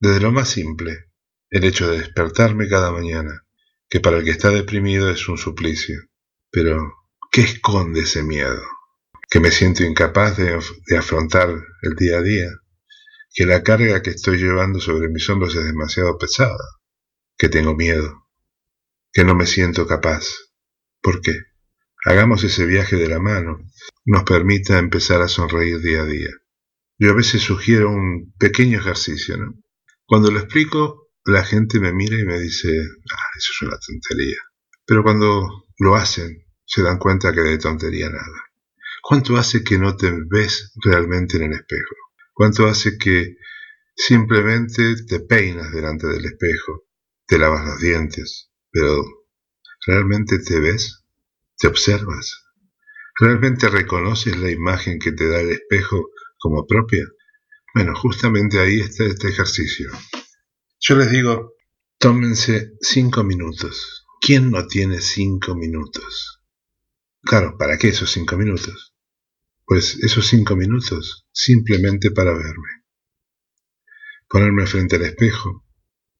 [0.00, 1.06] Desde lo más simple,
[1.50, 3.44] el hecho de despertarme cada mañana,
[3.88, 6.00] que para el que está deprimido es un suplicio.
[6.50, 6.94] Pero,
[7.30, 8.62] ¿qué esconde ese miedo?
[9.28, 10.58] Que me siento incapaz de,
[10.96, 11.50] afrontar
[11.82, 12.48] el día a día,
[13.34, 16.64] que la carga que estoy llevando sobre mis hombros es demasiado pesada,
[17.36, 18.26] que tengo miedo,
[19.12, 20.24] que no me siento capaz.
[21.00, 21.32] ¿Por qué?
[22.04, 23.58] Hagamos ese viaje de la mano,
[24.04, 26.30] nos permita empezar a sonreír día a día.
[26.98, 29.36] Yo a veces sugiero un pequeño ejercicio.
[30.06, 32.68] Cuando lo explico, la gente me mira y me dice,
[33.12, 34.38] ah, eso es una tontería.
[34.86, 38.44] Pero cuando lo hacen, se dan cuenta que de tontería nada.
[39.02, 41.94] ¿Cuánto hace que no te ves realmente en el espejo?
[42.32, 43.36] ¿Cuánto hace que
[43.94, 46.84] simplemente te peinas delante del espejo,
[47.26, 49.02] te lavas los dientes, pero
[49.86, 51.04] ¿realmente te ves?
[51.58, 52.44] ¿Te observas?
[53.18, 57.04] ¿Realmente reconoces la imagen que te da el espejo como propia?
[57.74, 59.90] Bueno, justamente ahí está este ejercicio.
[60.78, 61.54] Yo les digo,
[61.98, 64.06] tómense cinco minutos.
[64.20, 66.42] ¿Quién no tiene cinco minutos?
[67.22, 68.94] Claro, ¿para qué esos cinco minutos?
[69.64, 72.84] Pues esos cinco minutos simplemente para verme.
[74.28, 75.64] Ponerme frente al espejo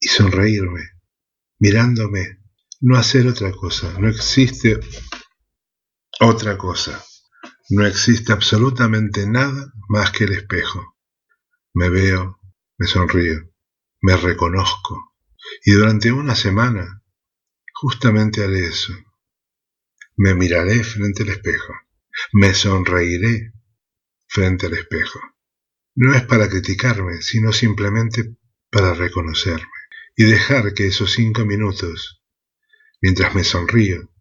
[0.01, 0.91] y sonreírme,
[1.59, 2.41] mirándome,
[2.81, 3.93] no hacer otra cosa.
[3.99, 4.81] No existe
[6.21, 7.05] otra cosa.
[7.69, 10.97] No existe absolutamente nada más que el espejo.
[11.75, 12.41] Me veo,
[12.79, 13.53] me sonrío,
[14.07, 15.15] me reconozco.
[15.65, 17.03] Y durante una semana
[17.73, 18.93] justamente haré eso.
[20.17, 21.73] Me miraré frente al espejo
[22.33, 23.53] me sonreiré
[24.27, 25.21] frente al espejo.
[25.95, 28.37] No es para criticarme, sino simplemente
[28.71, 29.69] para reconocerme
[30.17, 32.23] y dejar que esos cinco minutos,
[33.01, 34.13] mientras me sonrío,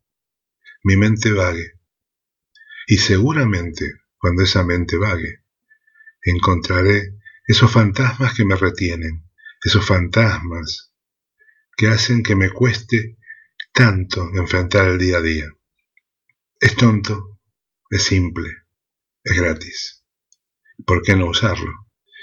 [0.83, 1.73] mi mente vague.
[2.87, 5.43] Y seguramente, cuando esa mente vague,
[6.21, 7.17] encontraré
[7.47, 9.24] esos fantasmas que me retienen,
[9.65, 10.93] esos fantasmas
[11.75, 13.17] que hacen que me cueste
[13.73, 15.47] tanto enfrentar el día a día.
[16.59, 17.39] Es tonto,
[17.89, 18.49] es simple,
[19.23, 20.05] es gratis.
[20.85, 21.71] ¿Por qué no usarlo?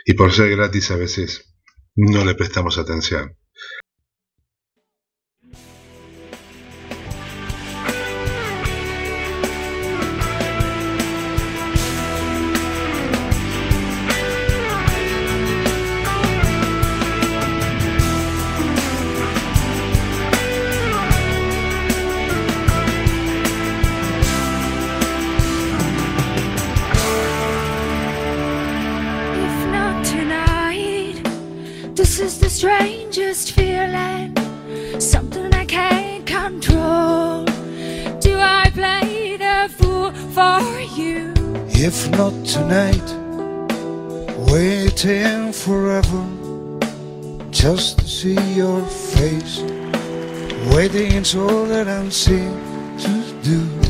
[0.04, 1.52] Y por ser gratis a veces
[1.96, 3.36] no le prestamos atención.
[41.84, 43.08] If not tonight,
[44.52, 46.24] waiting forever
[47.50, 49.58] just to see your face.
[50.72, 52.56] Waiting is all that I'm seeing
[52.98, 53.81] to do.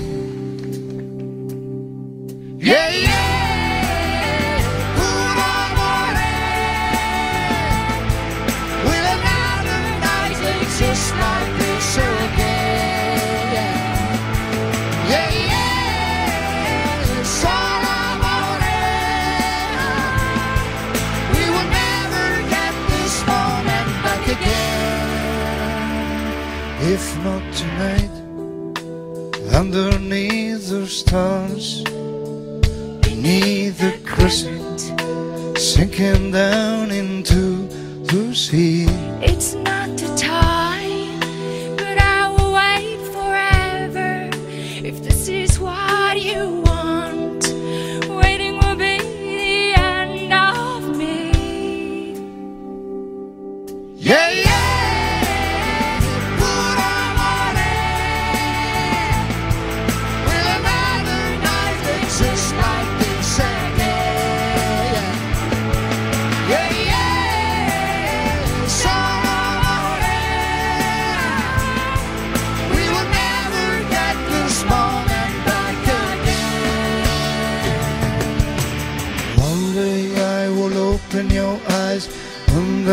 [29.75, 31.83] Underneath the stars,
[33.01, 34.81] beneath the crescent,
[35.59, 37.67] sinking down into
[38.05, 38.82] the sea.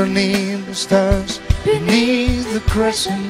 [0.06, 3.29] Beneath the stars, beneath the crescent.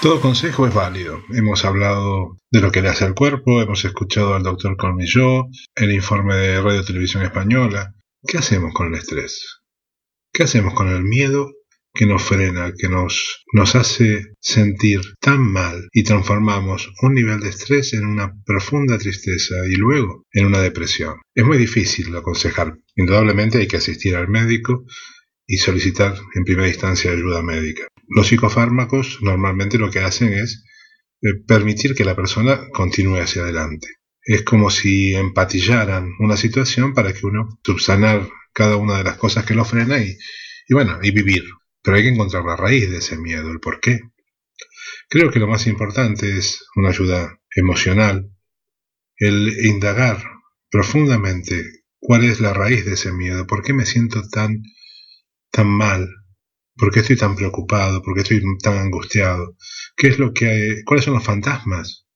[0.00, 1.22] Todo consejo es válido.
[1.28, 5.92] Hemos hablado de lo que le hace al cuerpo, hemos escuchado al doctor Cormillot, el
[5.92, 7.92] informe de Radio Televisión Española.
[8.26, 9.60] ¿Qué hacemos con el estrés?
[10.32, 11.52] ¿Qué hacemos con el miedo
[11.92, 17.50] que nos frena, que nos, nos hace sentir tan mal y transformamos un nivel de
[17.50, 21.16] estrés en una profunda tristeza y luego en una depresión?
[21.34, 22.74] Es muy difícil aconsejar.
[22.96, 24.86] Indudablemente hay que asistir al médico
[25.46, 27.86] y solicitar en primera instancia ayuda médica.
[28.12, 30.64] Los psicofármacos normalmente lo que hacen es
[31.22, 33.86] eh, permitir que la persona continúe hacia adelante.
[34.22, 39.44] Es como si empatillaran una situación para que uno subsanar cada una de las cosas
[39.44, 40.18] que lo frena y,
[40.68, 41.44] y bueno, y vivir.
[41.82, 44.00] Pero hay que encontrar la raíz de ese miedo, el por qué.
[45.08, 48.28] Creo que lo más importante es una ayuda emocional,
[49.18, 50.22] el indagar
[50.68, 51.64] profundamente
[52.00, 54.62] cuál es la raíz de ese miedo, por qué me siento tan,
[55.52, 56.08] tan mal,
[56.80, 59.54] por qué estoy tan preocupado, por qué estoy tan angustiado,
[59.96, 62.06] qué es lo que, cuáles son los fantasmas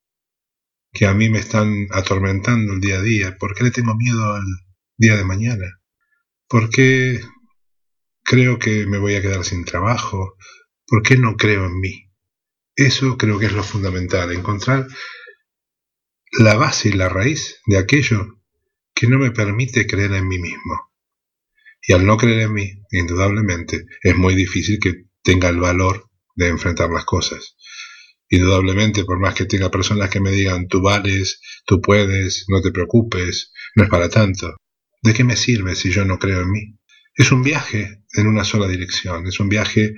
[0.91, 4.33] que a mí me están atormentando el día a día, por qué le tengo miedo
[4.33, 4.45] al
[4.97, 5.81] día de mañana,
[6.49, 7.21] por qué
[8.23, 10.35] creo que me voy a quedar sin trabajo,
[10.87, 12.11] por qué no creo en mí.
[12.75, 14.87] Eso creo que es lo fundamental, encontrar
[16.39, 18.41] la base y la raíz de aquello
[18.95, 20.94] que no me permite creer en mí mismo.
[21.87, 26.49] Y al no creer en mí, indudablemente, es muy difícil que tenga el valor de
[26.49, 27.57] enfrentar las cosas.
[28.29, 32.73] Indudablemente, por más que tenga personas que me digan, tú vales, tú puedes, no te
[32.73, 34.57] preocupes, no es para tanto,
[35.03, 36.79] ¿de qué me sirve si yo no creo en mí?
[37.15, 39.93] Es un viaje en una sola dirección, es un viaje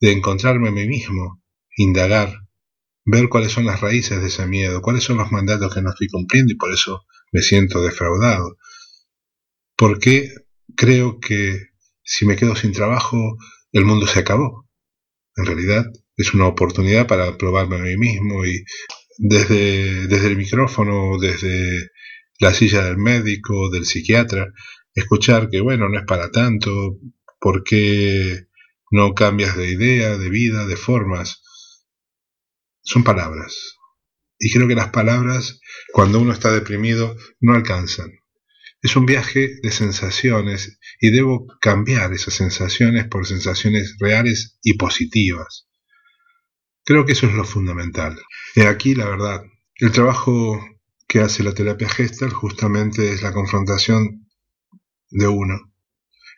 [0.00, 1.42] de encontrarme a mí mismo,
[1.76, 2.34] indagar,
[3.04, 6.08] ver cuáles son las raíces de ese miedo, cuáles son los mandatos que no estoy
[6.08, 8.58] cumpliendo y por eso me siento defraudado.
[9.76, 10.28] ¿Por qué
[10.76, 11.68] creo que
[12.02, 13.36] si me quedo sin trabajo
[13.72, 14.68] el mundo se acabó?
[15.36, 18.64] En realidad es una oportunidad para probarme a mí mismo y
[19.18, 21.90] desde, desde el micrófono, desde
[22.38, 24.52] la silla del médico, del psiquiatra,
[24.94, 26.98] escuchar que bueno, no es para tanto,
[27.40, 28.46] ¿por qué
[28.90, 31.42] no cambias de idea, de vida, de formas?
[32.82, 33.78] Son palabras.
[34.38, 35.60] Y creo que las palabras,
[35.92, 38.21] cuando uno está deprimido, no alcanzan.
[38.82, 45.68] Es un viaje de sensaciones y debo cambiar esas sensaciones por sensaciones reales y positivas.
[46.84, 48.18] Creo que eso es lo fundamental.
[48.56, 49.42] Y aquí, la verdad,
[49.76, 50.60] el trabajo
[51.06, 54.26] que hace la terapia gestal justamente es la confrontación
[55.10, 55.72] de uno,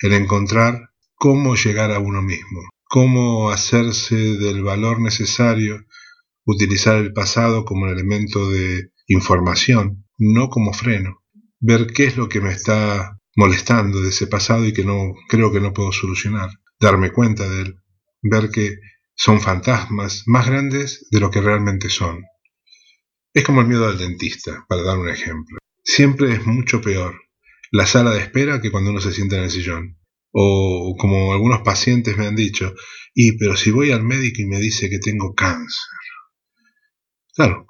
[0.02, 5.86] el encontrar cómo llegar a uno mismo, cómo hacerse del valor necesario,
[6.44, 11.23] utilizar el pasado como elemento de información, no como freno,
[11.66, 15.50] ver qué es lo que me está molestando de ese pasado y que no creo
[15.50, 17.76] que no puedo solucionar, darme cuenta de él,
[18.20, 18.76] ver que
[19.14, 22.22] son fantasmas más grandes de lo que realmente son.
[23.32, 25.58] Es como el miedo al dentista, para dar un ejemplo.
[25.82, 27.18] Siempre es mucho peor
[27.70, 29.98] la sala de espera que cuando uno se sienta en el sillón.
[30.32, 32.74] O como algunos pacientes me han dicho,
[33.14, 35.88] y pero si voy al médico y me dice que tengo cáncer.
[37.34, 37.66] Claro,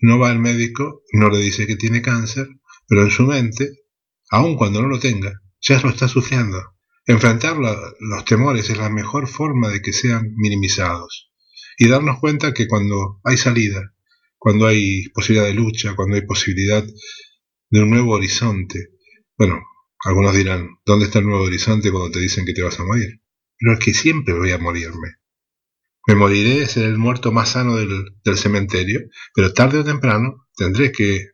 [0.00, 2.48] no va al médico, no le dice que tiene cáncer,
[2.88, 3.70] pero en su mente,
[4.30, 6.58] aun cuando no lo tenga, ya lo está sufriendo.
[7.06, 11.30] Enfrentar los temores es la mejor forma de que sean minimizados.
[11.78, 13.94] Y darnos cuenta que cuando hay salida,
[14.38, 16.84] cuando hay posibilidad de lucha, cuando hay posibilidad
[17.70, 18.88] de un nuevo horizonte,
[19.36, 19.62] bueno,
[20.04, 23.20] algunos dirán, ¿dónde está el nuevo horizonte cuando te dicen que te vas a morir?
[23.58, 25.16] Pero es que siempre voy a morirme.
[26.06, 29.00] Me moriré de ser el muerto más sano del, del cementerio,
[29.34, 31.32] pero tarde o temprano tendré que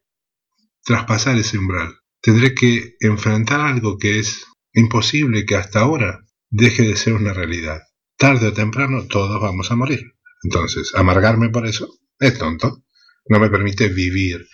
[0.84, 1.94] traspasar ese umbral.
[2.20, 7.80] Tendré que enfrentar algo que es imposible que hasta ahora deje de ser una realidad.
[8.16, 10.00] Tarde o temprano todos vamos a morir.
[10.44, 12.84] Entonces, amargarme por eso es tonto.
[13.28, 14.46] No me permite vivir.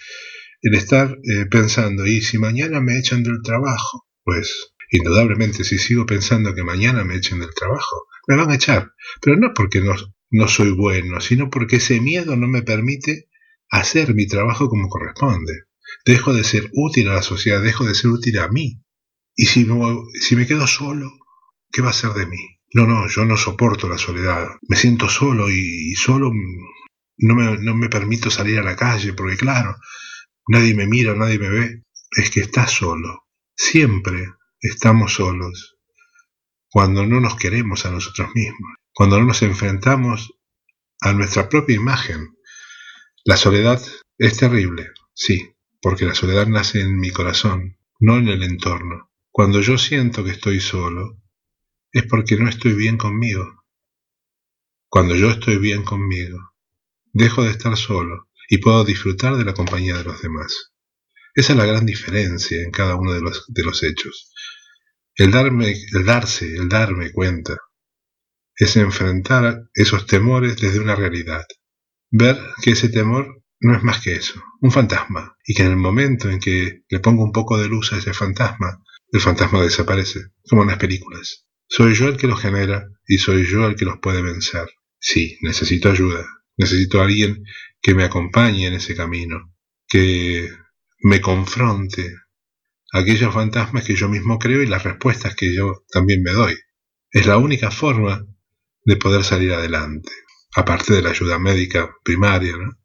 [0.60, 4.06] El estar eh, pensando, ¿y si mañana me echan del trabajo?
[4.24, 8.92] Pues, indudablemente, si sigo pensando que mañana me echen del trabajo, me van a echar.
[9.20, 9.94] Pero no porque no,
[10.30, 13.28] no soy bueno, sino porque ese miedo no me permite
[13.70, 15.64] hacer mi trabajo como corresponde.
[16.04, 18.82] Dejo de ser útil a la sociedad, dejo de ser útil a mí.
[19.34, 21.10] Y si, no, si me quedo solo,
[21.72, 22.60] ¿qué va a ser de mí?
[22.74, 24.46] No, no, yo no soporto la soledad.
[24.68, 26.30] Me siento solo y, y solo
[27.16, 29.76] no me, no me permito salir a la calle porque claro,
[30.48, 31.84] nadie me mira, nadie me ve.
[32.10, 33.26] Es que estás solo.
[33.56, 34.26] Siempre
[34.60, 35.77] estamos solos.
[36.70, 38.74] Cuando no nos queremos a nosotros mismos.
[38.92, 40.32] Cuando no nos enfrentamos
[41.00, 42.36] a nuestra propia imagen.
[43.24, 43.80] La soledad
[44.16, 49.10] es terrible, sí, porque la soledad nace en mi corazón, no en el entorno.
[49.30, 51.22] Cuando yo siento que estoy solo,
[51.92, 53.64] es porque no estoy bien conmigo.
[54.88, 56.54] Cuando yo estoy bien conmigo,
[57.12, 60.72] dejo de estar solo y puedo disfrutar de la compañía de los demás.
[61.34, 64.32] Esa es la gran diferencia en cada uno de los, de los hechos.
[65.18, 67.56] El, darme, el darse, el darme cuenta,
[68.54, 71.44] es enfrentar esos temores desde una realidad.
[72.08, 75.76] Ver que ese temor no es más que eso, un fantasma, y que en el
[75.76, 80.20] momento en que le pongo un poco de luz a ese fantasma, el fantasma desaparece,
[80.48, 81.46] como en las películas.
[81.66, 84.68] Soy yo el que los genera y soy yo el que los puede vencer.
[85.00, 86.24] Sí, necesito ayuda,
[86.56, 87.42] necesito a alguien
[87.82, 89.52] que me acompañe en ese camino,
[89.88, 90.48] que
[91.00, 92.14] me confronte
[92.92, 96.56] aquellos fantasmas que yo mismo creo y las respuestas que yo también me doy.
[97.10, 98.26] Es la única forma
[98.84, 100.10] de poder salir adelante,
[100.54, 102.78] aparte de la ayuda médica primaria, ¿no?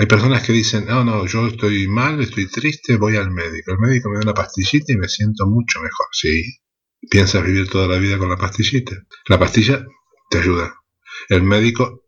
[0.00, 3.72] Hay personas que dicen, no, no, yo estoy mal, estoy triste, voy al médico.
[3.72, 6.06] El médico me da una pastillita y me siento mucho mejor.
[6.10, 6.42] Sí,
[7.10, 8.96] piensas vivir toda la vida con la pastillita.
[9.28, 9.84] La pastilla
[10.30, 10.74] te ayuda.
[11.28, 11.99] El médico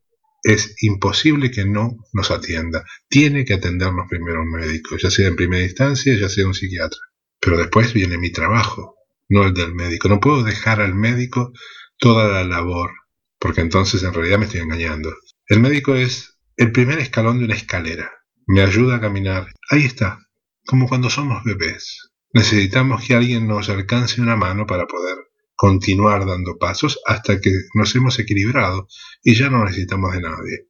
[0.42, 2.84] es imposible que no nos atienda.
[3.08, 6.98] Tiene que atendernos primero un médico, ya sea en primera instancia, ya sea un psiquiatra.
[7.40, 8.96] Pero después viene mi trabajo,
[9.28, 10.08] no el del médico.
[10.08, 11.52] No puedo dejar al médico
[11.98, 12.90] toda la labor,
[13.38, 15.14] porque entonces en realidad me estoy engañando.
[15.46, 18.10] El médico es el primer escalón de una escalera.
[18.46, 19.52] Me ayuda a caminar.
[19.70, 20.18] Ahí está,
[20.66, 22.10] como cuando somos bebés.
[22.34, 25.16] Necesitamos que alguien nos alcance una mano para poder
[25.54, 28.88] continuar dando pasos hasta que nos hemos equilibrado
[29.22, 30.68] y ya no necesitamos de nadie.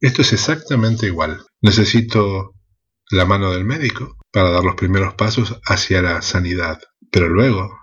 [0.00, 1.44] Esto es exactamente igual.
[1.60, 2.54] Necesito
[3.10, 6.80] la mano del médico para dar los primeros pasos hacia la sanidad.
[7.10, 7.78] Pero luego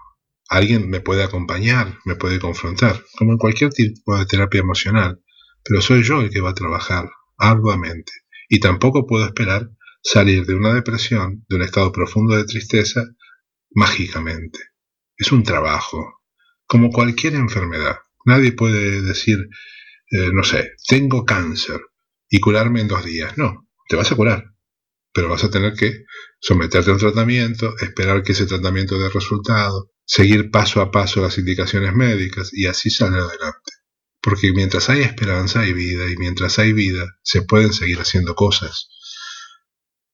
[0.49, 5.21] alguien me puede acompañar, me puede confrontar, como en cualquier tipo de terapia emocional.
[5.63, 8.11] Pero soy yo el que va a trabajar arduamente,
[8.49, 9.69] y tampoco puedo esperar
[10.01, 13.05] salir de una depresión, de un estado profundo de tristeza,
[13.71, 14.59] mágicamente.
[15.15, 16.18] Es un trabajo,
[16.69, 17.97] como cualquier enfermedad.
[18.25, 19.49] Nadie puede decir,
[20.11, 21.81] eh, no sé, tengo cáncer
[22.29, 23.37] y curarme en dos días.
[23.39, 24.53] No, te vas a curar,
[25.11, 26.05] pero vas a tener que
[26.39, 31.39] someterte a un tratamiento, esperar que ese tratamiento dé resultado, seguir paso a paso las
[31.39, 33.71] indicaciones médicas y así salir adelante.
[34.21, 38.89] Porque mientras hay esperanza hay vida y mientras hay vida se pueden seguir haciendo cosas.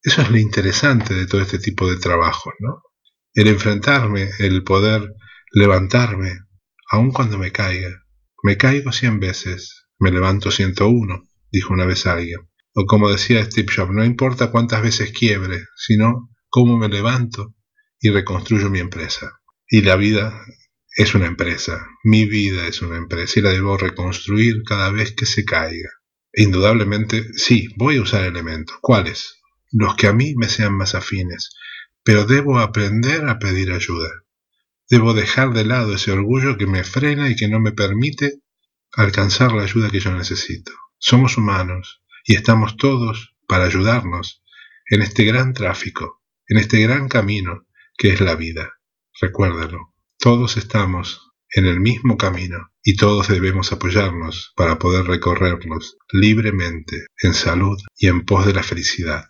[0.02, 2.82] Eso es lo interesante de todo este tipo de trabajos, ¿no?
[3.34, 5.12] El enfrentarme, el poder
[5.52, 6.45] levantarme,
[6.90, 8.06] aun cuando me caiga.
[8.44, 12.40] Me caigo cien veces, me levanto ciento uno, dijo una vez alguien.
[12.74, 17.56] O como decía Steve Jobs, no importa cuántas veces quiebre, sino cómo me levanto
[18.00, 19.40] y reconstruyo mi empresa.
[19.68, 20.46] Y la vida
[20.96, 25.26] es una empresa, mi vida es una empresa y la debo reconstruir cada vez que
[25.26, 25.90] se caiga.
[26.34, 28.78] Indudablemente, sí, voy a usar elementos.
[28.82, 29.42] ¿Cuáles?
[29.72, 31.52] Los que a mí me sean más afines,
[32.04, 34.25] pero debo aprender a pedir ayuda.
[34.90, 38.40] Debo dejar de lado ese orgullo que me frena y que no me permite
[38.94, 40.72] alcanzar la ayuda que yo necesito.
[40.98, 44.44] Somos humanos y estamos todos para ayudarnos
[44.88, 47.66] en este gran tráfico, en este gran camino
[47.98, 48.74] que es la vida.
[49.20, 49.94] Recuérdalo.
[50.18, 57.34] Todos estamos en el mismo camino y todos debemos apoyarnos para poder recorrerlos libremente, en
[57.34, 59.26] salud y en pos de la felicidad.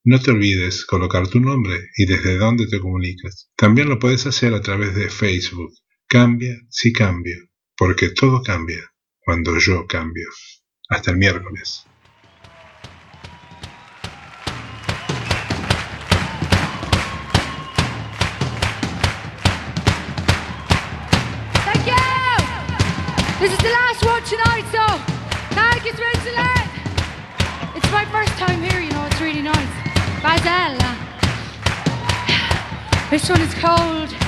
[0.02, 3.50] No te olvides colocar tu nombre y desde dónde te comunicas.
[3.56, 5.72] También lo puedes hacer a través de Facebook.
[6.12, 7.36] Cambia si cambio,
[7.76, 8.82] porque todo cambia
[9.24, 10.26] cuando yo cambio.
[10.88, 11.86] Hasta el miércoles.
[21.64, 21.94] Thank you.
[23.38, 24.84] This is the last one tonight, so
[25.54, 26.66] now it gets ready to let.
[27.76, 29.74] It's my first time here, you know, it's really nice.
[30.24, 30.76] Basel.
[33.10, 34.19] This one is cold.